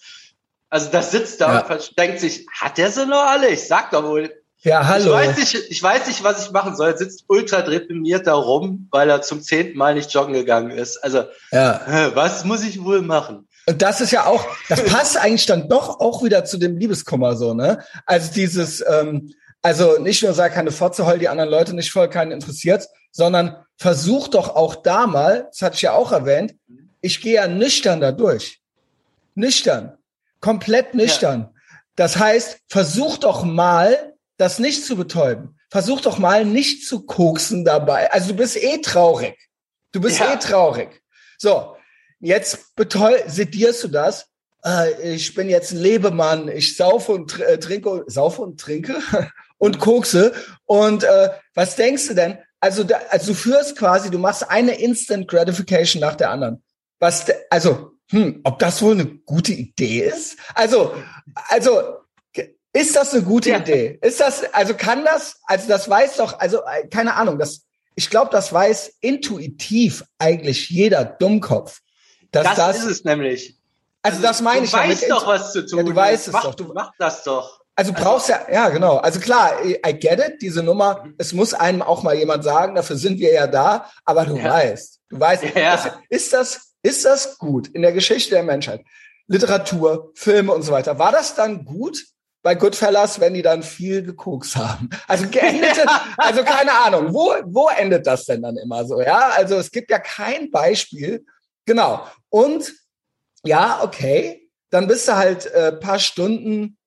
Also 0.70 0.90
das 0.92 1.12
sitzt 1.12 1.42
da 1.42 1.54
ja. 1.54 1.74
und 1.74 1.98
denkt 1.98 2.20
sich, 2.20 2.46
hat 2.52 2.78
der 2.78 2.92
sie 2.92 3.06
noch 3.06 3.26
alle? 3.26 3.50
Ich 3.50 3.68
sag 3.68 3.92
doch 3.92 4.04
wohl. 4.04 4.32
Ja, 4.62 4.86
hallo. 4.86 5.06
Ich 5.06 5.12
weiß 5.12 5.38
nicht, 5.38 5.56
ich 5.70 5.84
weiß 5.84 6.08
nicht, 6.08 6.24
was 6.24 6.46
ich 6.46 6.52
machen 6.52 6.76
soll. 6.76 6.90
Er 6.90 6.98
sitzt 6.98 7.26
ultra 7.28 7.62
deprimiert 7.62 8.28
da 8.28 8.34
rum, 8.34 8.88
weil 8.92 9.10
er 9.10 9.22
zum 9.22 9.42
zehnten 9.42 9.78
Mal 9.78 9.94
nicht 9.94 10.12
joggen 10.12 10.34
gegangen 10.34 10.72
ist. 10.72 10.98
Also, 10.98 11.24
ja. 11.52 12.12
was 12.16 12.44
muss 12.44 12.64
ich 12.64 12.84
wohl 12.84 13.02
machen? 13.02 13.48
Und 13.68 13.82
das 13.82 14.02
ist 14.02 14.12
ja 14.12 14.26
auch, 14.26 14.46
das 14.70 14.84
passt 14.86 15.18
eigentlich 15.18 15.46
dann 15.46 15.70
doch 15.70 16.00
auch 16.00 16.24
wieder 16.24 16.46
zu 16.46 16.58
dem 16.58 16.78
Liebeskummer 16.78 17.36
so, 17.36 17.54
ne? 17.54 17.84
Also 18.06 18.32
dieses, 18.34 18.84
ähm, 18.88 19.34
also 19.62 20.00
nicht 20.00 20.24
nur 20.24 20.34
sei 20.34 20.50
keine 20.50 20.72
Fotze, 20.72 21.06
heul 21.06 21.20
die 21.20 21.28
anderen 21.28 21.50
Leute 21.50 21.76
nicht 21.76 21.92
voll, 21.92 22.10
keinen 22.10 22.32
interessiert, 22.32 22.88
sondern 23.12 23.58
versuch 23.76 24.30
doch 24.30 24.56
auch 24.56 24.76
da 24.76 25.06
mal, 25.06 25.48
das 25.52 25.62
hatte 25.62 25.76
ich 25.76 25.82
ja 25.82 25.94
auch 25.94 26.12
erwähnt, 26.12 26.56
ich 27.02 27.22
gehe 27.22 27.36
ja 27.36 27.48
nüchtern 27.48 28.00
da 28.00 28.12
durch. 28.12 28.62
Nüchtern. 29.36 29.98
Komplett 30.40 30.94
nüchtern. 30.94 31.42
Ja. 31.42 31.54
Das 31.96 32.18
heißt, 32.18 32.60
versuch 32.68 33.18
doch 33.18 33.44
mal, 33.44 34.14
das 34.38 34.60
nicht 34.60 34.86
zu 34.86 34.96
betäuben. 34.96 35.58
Versuch 35.70 36.02
doch 36.02 36.20
mal 36.20 36.46
nicht 36.46 36.88
zu 36.88 37.06
koksen 37.06 37.66
dabei. 37.66 38.12
Also 38.12 38.30
du 38.30 38.36
bist 38.36 38.56
eh 38.56 38.78
traurig. 38.78 39.36
Du 39.92 40.00
bist 40.00 40.20
ja. 40.20 40.34
eh 40.34 40.38
traurig. 40.38 41.02
So, 41.38 41.76
jetzt 42.20 42.60
sedierst 43.28 43.84
du 43.84 43.88
das. 43.88 44.28
Äh, 44.64 45.14
ich 45.14 45.34
bin 45.34 45.50
jetzt 45.50 45.72
ein 45.72 45.80
Lebemann. 45.80 46.48
Ich 46.48 46.78
saufe 46.78 47.12
und 47.12 47.32
tr 47.32 47.48
äh, 47.48 47.60
trinke, 47.60 48.04
saufe 48.08 48.44
und 48.44 48.60
trinke 48.60 48.98
und 49.58 49.80
kokse. 49.80 50.34
Und 50.66 51.04
äh, 51.04 51.30
was 51.54 51.76
denkst 51.76 52.08
du 52.08 52.14
denn? 52.14 52.38
Also, 52.60 52.84
da, 52.84 53.00
also 53.10 53.34
du 53.34 53.38
führst 53.38 53.78
quasi, 53.78 54.10
du 54.10 54.18
machst 54.18 54.50
eine 54.50 54.80
Instant 54.80 55.28
Gratification 55.28 56.00
nach 56.00 56.16
der 56.16 56.32
anderen. 56.32 56.64
Was, 57.00 57.26
also 57.50 57.97
hm, 58.10 58.42
ob 58.44 58.60
das 58.60 58.82
wohl 58.82 58.94
eine 58.94 59.06
gute 59.06 59.54
Idee 59.54 60.02
ist? 60.02 60.38
Also, 60.56 60.94
also, 61.50 61.82
ist 62.74 62.96
das 62.96 63.14
eine 63.14 63.24
gute 63.24 63.50
ja. 63.50 63.58
Idee? 63.58 63.98
Ist 64.02 64.20
das, 64.20 64.54
also 64.54 64.74
kann 64.76 65.04
das, 65.04 65.40
also 65.46 65.68
das 65.68 65.90
weiß 65.90 66.18
doch, 66.18 66.40
also 66.40 66.60
äh, 66.60 66.88
keine 66.88 67.16
Ahnung, 67.16 67.40
das, 67.40 67.64
ich 67.96 68.10
glaube, 68.10 68.30
das 68.32 68.54
weiß 68.54 68.98
intuitiv 69.02 70.04
eigentlich 70.20 70.70
jeder 70.70 71.04
Dummkopf. 71.04 71.82
Dass 72.32 72.44
das, 72.44 72.56
das 72.56 72.78
ist 72.80 72.86
es 72.86 73.04
nämlich. 73.04 73.58
Also, 74.04 74.18
also 74.18 74.28
das 74.28 74.42
meine 74.42 74.66
ich. 74.66 74.72
Du 74.72 74.78
weißt 74.78 75.10
doch, 75.10 75.28
was 75.28 75.54
zu 75.54 75.66
tun. 75.66 75.80
Ja, 75.80 75.84
du 75.86 75.96
weißt 75.96 76.28
es 76.28 76.34
mach, 76.34 76.44
doch. 76.44 76.56
Du 76.56 76.72
mach 76.74 76.92
das 77.00 77.24
doch. 77.24 77.62
Also, 77.76 77.92
du 77.92 78.02
brauchst 78.02 78.30
ja, 78.30 78.42
ja, 78.52 78.70
genau. 78.70 78.98
Also 78.98 79.20
klar, 79.20 79.54
I 79.66 79.94
get 79.94 80.20
it, 80.20 80.42
diese 80.42 80.64
Nummer. 80.64 81.04
Mhm. 81.04 81.16
Es 81.18 81.34
muss 81.34 81.54
einem 81.54 81.82
auch 81.82 82.04
mal 82.04 82.16
jemand 82.16 82.44
sagen, 82.44 82.76
dafür 82.76 82.96
sind 82.96 83.20
wir 83.20 83.34
ja 83.34 83.48
da. 83.48 83.90
Aber 84.06 84.26
du 84.26 84.38
ja. 84.38 84.52
weißt, 84.52 85.00
du 85.10 85.20
weißt, 85.20 85.44
ja. 85.56 86.00
ist 86.10 86.34
das 86.34 86.67
ist 86.88 87.04
das 87.04 87.38
gut 87.38 87.68
in 87.68 87.82
der 87.82 87.92
Geschichte 87.92 88.32
der 88.32 88.44
Menschheit? 88.44 88.86
Literatur, 89.28 90.12
Filme 90.16 90.54
und 90.54 90.62
so 90.62 90.72
weiter. 90.72 90.98
War 90.98 91.12
das 91.12 91.36
dann 91.36 91.66
gut 91.66 92.02
bei 92.42 92.56
Goodfellas, 92.56 93.20
wenn 93.20 93.34
die 93.34 93.42
dann 93.42 93.62
viel 93.62 94.04
gekokst 94.04 94.56
haben. 94.56 94.90
Also 95.06 95.28
geendete, 95.28 95.86
also 96.18 96.44
keine 96.44 96.72
Ahnung, 96.72 97.14
wo, 97.14 97.34
wo 97.46 97.68
endet 97.68 98.08
das 98.08 98.24
denn 98.24 98.42
dann 98.42 98.56
immer 98.56 98.86
so? 98.86 99.02
Ja, 99.02 99.32
also 99.36 99.56
es 99.56 99.70
gibt 99.70 99.92
ja 99.92 100.00
kein 100.00 100.50
Beispiel. 100.50 101.26
Genau. 101.66 102.08
Und 102.30 102.74
ja, 103.44 103.84
okay, 103.84 104.50
dann 104.70 104.88
bist 104.88 105.10
du 105.10 105.18
halt 105.18 105.46
äh, 105.48 105.74
paar 105.74 106.00
Stunden, 106.00 106.78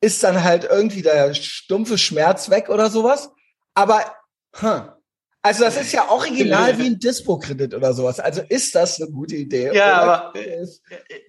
ist 0.00 0.22
dann 0.22 0.44
halt 0.44 0.64
irgendwie 0.64 1.02
der 1.02 1.34
stumpfe 1.34 1.98
Schmerz 1.98 2.48
weg 2.48 2.68
oder 2.68 2.90
sowas. 2.90 3.30
Aber, 3.74 4.14
hm, 4.54 4.88
also 5.48 5.64
das 5.64 5.80
ist 5.80 5.92
ja 5.92 6.10
original 6.10 6.78
wie 6.78 6.86
ein 6.86 6.98
Dispo-Kredit 6.98 7.74
oder 7.74 7.94
sowas. 7.94 8.20
Also 8.20 8.42
ist 8.46 8.74
das 8.74 9.00
eine 9.00 9.10
gute 9.10 9.34
Idee? 9.34 9.70
Ja, 9.72 9.96
aber 10.02 10.32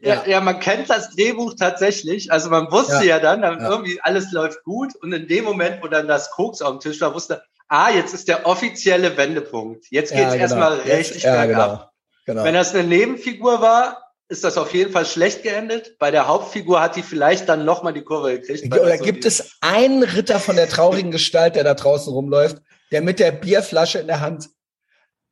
ja. 0.02 0.28
ja. 0.28 0.42
man 0.42 0.60
kennt 0.60 0.90
das 0.90 1.12
Drehbuch 1.12 1.54
tatsächlich. 1.58 2.30
Also 2.30 2.50
man 2.50 2.70
wusste 2.70 2.96
ja, 2.96 3.02
ja 3.02 3.20
dann, 3.20 3.42
dann 3.42 3.62
irgendwie 3.62 4.02
alles 4.02 4.34
läuft 4.34 4.64
gut 4.66 4.94
und 5.02 5.14
in 5.14 5.30
dem 5.30 5.46
Moment, 5.46 5.82
wo 5.82 5.88
dann 5.88 6.10
das 6.10 6.32
Koks 6.32 6.62
auf 6.62 6.72
dem 6.72 6.80
Tisch 6.82 7.00
war, 7.00 7.14
wusste, 7.14 7.44
ah, 7.70 7.90
jetzt 7.92 8.14
ist 8.14 8.28
der 8.28 8.46
offizielle 8.46 9.16
Wendepunkt. 9.16 9.86
Jetzt 9.90 10.12
geht's 10.12 10.22
ja, 10.22 10.30
genau. 10.32 10.42
erstmal 10.42 10.74
richtig 10.80 11.24
ja, 11.24 11.34
bergab. 11.34 11.70
Genau. 11.70 11.90
Genau. 12.26 12.44
Wenn 12.44 12.54
das 12.54 12.76
eine 12.76 12.84
Nebenfigur 12.84 13.62
war, 13.62 14.10
ist 14.28 14.44
das 14.44 14.58
auf 14.58 14.74
jeden 14.74 14.92
Fall 14.92 15.06
schlecht 15.06 15.44
geendet. 15.44 15.98
Bei 15.98 16.12
der 16.12 16.28
Hauptfigur 16.28 16.82
hat 16.82 16.96
die 16.96 17.02
vielleicht 17.02 17.50
dann 17.50 17.66
nochmal 17.66 17.94
die 17.94 18.04
Kurve 18.04 18.40
gekriegt. 18.40 18.72
Oder 18.72 18.98
so 18.98 19.04
gibt 19.04 19.26
es 19.26 19.54
einen 19.62 20.04
Ritter 20.04 20.40
von 20.40 20.56
der 20.56 20.70
traurigen 20.70 21.10
Gestalt, 21.10 21.56
der 21.56 21.64
da 21.64 21.74
draußen 21.74 22.14
rumläuft, 22.14 22.58
der 22.92 23.02
mit 23.02 23.20
der 23.20 23.32
Bierflasche 23.32 24.00
in 24.00 24.08
der 24.08 24.22
Hand 24.22 24.50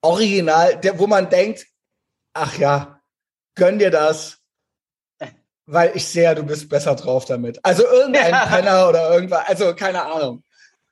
original, 0.02 0.78
der, 0.80 1.00
wo 1.00 1.08
man 1.08 1.30
denkt, 1.30 1.66
ach 2.34 2.58
ja, 2.58 3.02
gönn 3.56 3.80
dir 3.80 3.92
das, 3.92 4.40
weil 5.66 5.92
ich 5.96 6.08
sehe, 6.08 6.34
du 6.36 6.44
bist 6.44 6.70
besser 6.70 6.96
drauf 6.96 7.26
damit. 7.26 7.60
Also 7.64 7.86
irgendein 7.86 8.32
ja. 8.32 8.46
Penner 8.46 8.88
oder 8.88 9.14
irgendwas, 9.14 9.48
also 9.48 9.76
keine 9.76 10.04
Ahnung. 10.04 10.44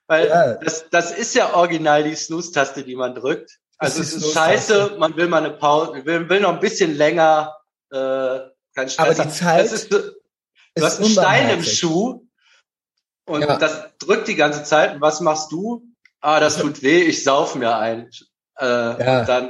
Weil 0.07 0.27
ja. 0.27 0.53
das, 0.55 0.89
das 0.89 1.11
ist 1.11 1.33
ja 1.33 1.55
original 1.55 2.03
die 2.03 2.15
Snooze-Taste, 2.15 2.83
die 2.83 2.95
man 2.95 3.15
drückt. 3.15 3.57
Also 3.77 4.01
es 4.01 4.13
ist 4.13 4.33
scheiße, 4.33 4.95
man 4.99 5.15
will 5.15 5.27
mal 5.27 5.43
eine 5.43 5.55
Pause, 5.55 6.05
will, 6.05 6.29
will 6.29 6.41
noch 6.41 6.53
ein 6.53 6.59
bisschen 6.59 6.95
länger, 6.95 7.55
äh, 7.91 8.39
kein 8.73 8.89
Stress. 8.89 9.19
Aber 9.19 9.29
die 9.29 9.33
Zeit 9.33 9.65
das 9.65 9.71
ist, 9.71 9.91
du, 9.91 9.99
du 10.75 10.83
hast 10.83 10.99
einen 10.99 11.09
Stein 11.09 11.49
im 11.49 11.63
Schuh 11.63 12.27
und 13.25 13.41
ja. 13.41 13.57
das 13.57 13.97
drückt 13.99 14.27
die 14.27 14.35
ganze 14.35 14.63
Zeit. 14.63 14.95
Und 14.95 15.01
was 15.01 15.21
machst 15.21 15.51
du? 15.51 15.83
Ah, 16.25 16.39
das 16.39 16.57
tut 16.57 16.81
weh, 16.81 17.03
ich 17.03 17.23
sauf 17.23 17.55
mir 17.55 17.75
ein. 17.77 18.09
Äh, 18.59 18.65
ja. 18.65 19.25
Dann, 19.25 19.49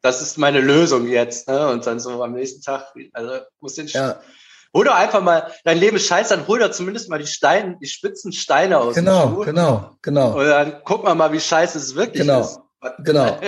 das 0.00 0.22
ist 0.22 0.38
meine 0.38 0.60
Lösung 0.60 1.08
jetzt. 1.08 1.48
Ne? 1.48 1.68
Und 1.68 1.86
dann 1.86 1.98
so 1.98 2.22
am 2.22 2.32
nächsten 2.32 2.62
Tag, 2.62 2.94
also 3.12 3.40
muss 3.60 3.74
den 3.74 3.86
ja. 3.88 4.20
Hol 4.74 4.84
doch 4.84 4.94
einfach 4.94 5.22
mal, 5.22 5.52
dein 5.62 5.78
Leben 5.78 5.96
ist 5.96 6.08
scheiße, 6.08 6.36
dann 6.36 6.48
hol 6.48 6.58
doch 6.58 6.72
zumindest 6.72 7.08
mal 7.08 7.20
die 7.20 7.28
Steine, 7.28 7.78
die 7.80 7.86
spitzen 7.86 8.32
Steine 8.32 8.78
aus 8.80 8.96
genau. 8.96 9.36
Genau, 9.44 9.96
genau, 10.02 10.36
Und 10.36 10.46
dann 10.46 10.82
gucken 10.82 11.06
wir 11.06 11.14
mal, 11.14 11.32
wie 11.32 11.38
scheiße 11.38 11.78
es 11.78 11.94
wirklich 11.94 12.22
genau, 12.22 12.40
ist. 12.40 12.58
Genau, 12.98 13.38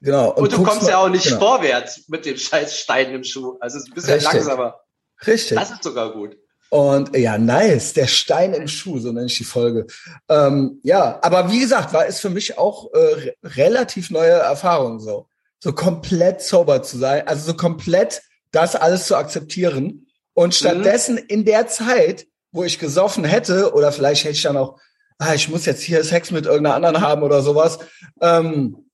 genau. 0.00 0.30
Und, 0.30 0.44
und 0.44 0.52
du 0.52 0.62
kommst 0.62 0.84
mal, 0.84 0.90
ja 0.90 0.98
auch 0.98 1.08
nicht 1.08 1.24
genau. 1.24 1.40
vorwärts 1.40 2.08
mit 2.08 2.24
dem 2.24 2.36
scheiß 2.36 2.78
Stein 2.78 3.12
im 3.12 3.24
Schuh. 3.24 3.56
Also 3.58 3.78
es 3.78 3.84
ist 3.84 3.90
ein 3.90 3.94
bisschen 3.94 4.14
Richtig. 4.14 4.32
langsamer. 4.32 4.80
Richtig. 5.26 5.58
Das 5.58 5.72
ist 5.72 5.82
sogar 5.82 6.12
gut. 6.12 6.36
Und 6.70 7.16
ja, 7.16 7.36
nice, 7.36 7.94
der 7.94 8.06
Stein 8.06 8.54
im 8.54 8.68
Schuh, 8.68 9.00
so 9.00 9.10
nenne 9.10 9.26
ich 9.26 9.36
die 9.36 9.44
Folge. 9.44 9.86
Ähm, 10.28 10.78
ja, 10.84 11.18
aber 11.20 11.50
wie 11.50 11.58
gesagt, 11.58 11.92
war 11.92 12.06
es 12.06 12.20
für 12.20 12.30
mich 12.30 12.58
auch 12.58 12.92
äh, 12.94 13.32
relativ 13.42 14.10
neue 14.10 14.30
Erfahrung 14.30 15.00
so. 15.00 15.26
So 15.62 15.72
komplett 15.72 16.40
sober 16.40 16.82
zu 16.82 16.96
sein, 16.96 17.26
also 17.26 17.44
so 17.44 17.54
komplett 17.54 18.22
das 18.52 18.76
alles 18.76 19.06
zu 19.06 19.16
akzeptieren. 19.16 20.06
Und 20.32 20.54
stattdessen 20.54 21.16
mhm. 21.16 21.24
in 21.28 21.44
der 21.44 21.66
Zeit, 21.66 22.26
wo 22.52 22.64
ich 22.64 22.78
gesoffen 22.78 23.24
hätte, 23.24 23.74
oder 23.74 23.90
vielleicht 23.92 24.24
hätte 24.24 24.34
ich 24.34 24.42
dann 24.42 24.56
auch, 24.56 24.78
ah, 25.18 25.34
ich 25.34 25.48
muss 25.48 25.66
jetzt 25.66 25.82
hier 25.82 26.02
Sex 26.04 26.30
mit 26.30 26.46
irgendeiner 26.46 26.76
anderen 26.76 27.00
haben 27.00 27.22
oder 27.22 27.42
sowas, 27.42 27.80
ähm, 28.20 28.90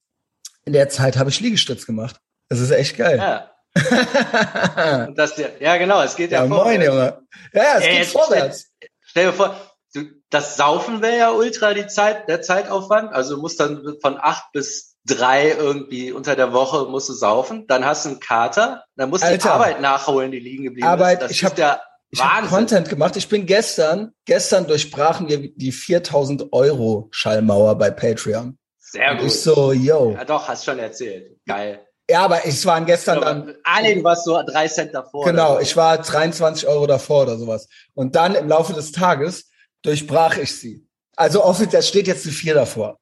in 0.64 0.72
der 0.72 0.88
Zeit 0.88 1.16
habe 1.18 1.30
ich 1.30 1.40
Liegestütz 1.40 1.86
gemacht. 1.86 2.16
Das 2.48 2.58
ist 2.58 2.70
echt 2.70 2.96
geil. 2.96 3.18
Ja. 3.18 3.50
das, 5.14 5.40
ja, 5.60 5.76
genau, 5.76 6.02
es 6.02 6.16
geht 6.16 6.30
ja, 6.30 6.42
ja 6.42 6.48
Moin, 6.48 6.82
Junge. 6.82 7.22
Ja, 7.52 7.78
es 7.78 7.84
ja, 7.84 7.90
geht 7.92 8.06
vorwärts. 8.06 8.70
Stell, 8.76 8.90
stell 9.02 9.26
dir 9.26 9.32
vor, 9.32 9.60
du, 9.94 10.02
das 10.30 10.56
Saufen 10.56 11.02
wäre 11.02 11.18
ja 11.18 11.30
ultra 11.30 11.74
die 11.74 11.86
Zeit, 11.86 12.28
der 12.28 12.42
Zeitaufwand. 12.42 13.12
Also 13.12 13.36
du 13.36 13.40
musst 13.40 13.60
dann 13.60 13.96
von 14.00 14.18
acht 14.20 14.52
bis 14.52 14.96
drei 15.04 15.50
irgendwie 15.50 16.12
unter 16.12 16.34
der 16.36 16.52
Woche 16.52 16.90
musst 16.90 17.08
du 17.08 17.12
saufen. 17.12 17.66
Dann 17.66 17.84
hast 17.84 18.04
du 18.04 18.10
einen 18.10 18.20
Kater. 18.20 18.84
Dann 18.96 19.10
musst 19.10 19.24
du 19.24 19.38
die 19.38 19.44
Arbeit 19.44 19.80
nachholen, 19.80 20.32
die 20.32 20.40
liegen 20.40 20.64
geblieben 20.64 20.86
Arbeit, 20.86 21.18
ist. 21.18 21.22
Das 21.22 21.30
ich 21.30 21.44
habe 21.44 21.60
ja 21.60 21.80
ich 22.10 22.22
habe 22.22 22.46
Content 22.46 22.88
gemacht. 22.88 23.16
Ich 23.16 23.28
bin 23.28 23.46
gestern, 23.46 24.12
gestern 24.24 24.66
durchbrachen 24.66 25.28
wir 25.28 25.54
die 25.54 25.72
4000 25.72 26.52
Euro 26.52 27.08
Schallmauer 27.10 27.76
bei 27.76 27.90
Patreon. 27.90 28.58
Sehr 28.78 29.12
Und 29.12 29.18
gut. 29.18 29.26
Ich 29.26 29.40
so, 29.40 29.72
yo. 29.72 30.12
Ja, 30.12 30.24
doch, 30.24 30.48
hast 30.48 30.64
schon 30.64 30.78
erzählt. 30.78 31.38
Geil. 31.46 31.85
Ja, 32.08 32.22
aber 32.22 32.46
es 32.46 32.64
waren 32.64 32.86
gestern 32.86 33.20
dann. 33.20 33.54
Ah, 33.64 33.80
nee, 33.82 33.96
du 33.96 34.04
warst 34.04 34.24
so 34.24 34.40
drei 34.46 34.68
Cent 34.68 34.94
davor. 34.94 35.24
Genau, 35.24 35.58
ich 35.58 35.76
war 35.76 35.98
23 35.98 36.68
Euro 36.68 36.86
davor 36.86 37.22
oder 37.22 37.36
sowas. 37.36 37.68
Und 37.94 38.14
dann 38.14 38.36
im 38.36 38.48
Laufe 38.48 38.72
des 38.74 38.92
Tages 38.92 39.50
durchbrach 39.82 40.36
ich 40.38 40.56
sie. 40.56 40.86
Also 41.16 41.42
offiziell 41.42 41.82
steht 41.82 42.06
jetzt 42.06 42.24
eine 42.24 42.32
vier 42.34 42.54
davor. 42.54 42.98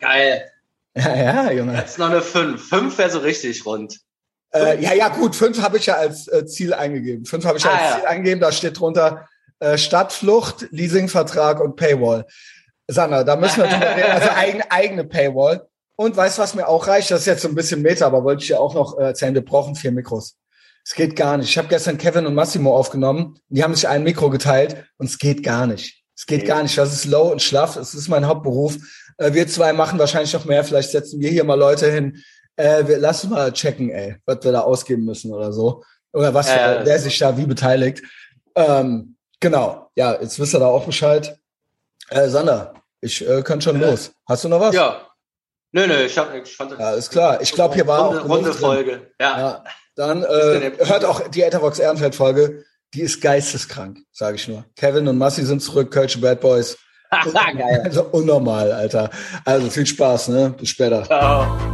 Geil. 0.00 0.50
Ja, 0.96 1.16
ja, 1.16 1.50
Junge. 1.50 1.76
Jetzt 1.76 1.98
noch 1.98 2.08
eine 2.08 2.22
fünf. 2.22 2.68
Fünf 2.68 2.98
wäre 2.98 3.10
so 3.10 3.18
richtig 3.18 3.66
rund. 3.66 3.98
Äh, 4.54 4.80
ja, 4.80 4.94
ja, 4.94 5.08
gut. 5.08 5.34
Fünf 5.34 5.60
habe 5.60 5.78
ich 5.78 5.86
ja 5.86 5.96
als 5.96 6.28
äh, 6.28 6.46
Ziel 6.46 6.72
eingegeben. 6.72 7.24
Fünf 7.24 7.44
habe 7.44 7.58
ich 7.58 7.64
ah, 7.64 7.70
als 7.70 7.80
ja. 7.80 7.96
Ziel 7.96 8.06
eingegeben. 8.06 8.40
Da 8.40 8.52
steht 8.52 8.78
drunter 8.78 9.28
äh, 9.58 9.76
Stadtflucht, 9.76 10.68
Leasingvertrag 10.70 11.60
und 11.60 11.74
Paywall. 11.74 12.26
Sandra, 12.86 13.24
da 13.24 13.34
müssen 13.34 13.62
wir 13.62 13.66
drüber 13.66 13.96
reden. 13.96 14.12
Also 14.12 14.28
eigene, 14.36 14.70
eigene 14.70 15.04
Paywall. 15.04 15.66
Und 15.96 16.16
weißt 16.16 16.38
du, 16.38 16.42
was 16.42 16.54
mir 16.54 16.68
auch 16.68 16.86
reicht? 16.86 17.10
Das 17.10 17.20
ist 17.20 17.26
jetzt 17.26 17.42
so 17.42 17.48
ein 17.48 17.54
bisschen 17.54 17.82
Meta, 17.82 18.06
aber 18.06 18.24
wollte 18.24 18.42
ich 18.42 18.48
ja 18.48 18.58
auch 18.58 18.74
noch 18.74 18.98
äh, 18.98 19.04
erzählen. 19.04 19.34
Wir 19.34 19.44
brauchen 19.44 19.74
vier 19.76 19.92
Mikros. 19.92 20.36
Es 20.84 20.94
geht 20.94 21.16
gar 21.16 21.38
nicht. 21.38 21.48
Ich 21.48 21.56
habe 21.56 21.68
gestern 21.68 21.96
Kevin 21.96 22.26
und 22.26 22.34
Massimo 22.34 22.76
aufgenommen. 22.76 23.38
Die 23.48 23.62
haben 23.62 23.74
sich 23.74 23.88
ein 23.88 24.02
Mikro 24.02 24.28
geteilt 24.28 24.84
und 24.98 25.06
es 25.06 25.18
geht 25.18 25.42
gar 25.42 25.66
nicht. 25.66 26.02
Es 26.16 26.26
geht 26.26 26.46
gar 26.46 26.62
nicht. 26.62 26.76
Das 26.76 26.92
ist 26.92 27.06
low 27.06 27.30
und 27.30 27.40
schlaff. 27.40 27.76
Es 27.76 27.94
ist 27.94 28.08
mein 28.08 28.26
Hauptberuf. 28.26 28.76
Äh, 29.18 29.32
wir 29.32 29.46
zwei 29.48 29.72
machen 29.72 29.98
wahrscheinlich 29.98 30.32
noch 30.32 30.44
mehr. 30.44 30.64
Vielleicht 30.64 30.90
setzen 30.90 31.20
wir 31.20 31.30
hier 31.30 31.44
mal 31.44 31.58
Leute 31.58 31.90
hin. 31.90 32.22
Äh, 32.56 32.86
wir, 32.86 32.98
lass 32.98 33.24
mal 33.24 33.52
checken, 33.52 33.90
ey, 33.90 34.16
was 34.26 34.38
wir 34.42 34.52
da 34.52 34.60
ausgeben 34.60 35.04
müssen 35.04 35.32
oder 35.32 35.52
so. 35.52 35.82
Oder 36.12 36.34
was, 36.34 36.48
ja, 36.48 36.84
wer 36.84 36.98
sich 36.98 37.18
da 37.18 37.36
wie 37.36 37.46
beteiligt. 37.46 38.02
Ähm, 38.54 39.16
genau. 39.40 39.90
Ja, 39.96 40.20
jetzt 40.20 40.38
wisst 40.38 40.54
ihr 40.54 40.60
da 40.60 40.66
auch 40.66 40.84
Bescheid. 40.84 41.38
Äh, 42.10 42.28
Sander, 42.28 42.74
ich 43.00 43.26
äh, 43.26 43.42
kann 43.42 43.60
schon 43.60 43.80
los. 43.80 44.12
Hast 44.28 44.44
du 44.44 44.48
noch 44.48 44.60
was? 44.60 44.74
Ja, 44.74 45.08
Nö, 45.74 45.88
nö, 45.88 46.04
ich, 46.04 46.16
hab, 46.16 46.32
ich 46.32 46.56
fand 46.56 46.70
das. 46.70 46.78
Ja, 46.78 46.92
ist 46.92 47.10
klar. 47.10 47.40
Ich 47.40 47.50
glaube, 47.50 47.74
hier 47.74 47.84
war 47.88 48.06
Runde, 48.06 48.22
auch. 48.22 48.28
Runde 48.28 48.54
Folge. 48.54 49.10
Ja. 49.20 49.38
ja. 49.38 49.64
Dann 49.96 50.22
äh, 50.22 50.70
hört 50.78 51.04
auch 51.04 51.28
die 51.28 51.42
Etherbox 51.42 51.80
Ehrenfeld-Folge. 51.80 52.64
Die 52.94 53.00
ist 53.00 53.20
geisteskrank, 53.20 53.98
sage 54.12 54.36
ich 54.36 54.46
nur. 54.46 54.64
Kevin 54.76 55.08
und 55.08 55.18
Massi 55.18 55.44
sind 55.44 55.60
zurück, 55.60 55.90
Kölsche 55.90 56.20
Bad 56.20 56.40
Boys. 56.40 56.78
Geil. 57.10 57.82
Also 57.84 58.04
unnormal, 58.04 58.70
Alter. 58.70 59.10
Also 59.44 59.68
viel 59.68 59.86
Spaß, 59.86 60.28
ne? 60.28 60.54
Bis 60.56 60.68
später. 60.68 61.02
Ciao. 61.04 61.73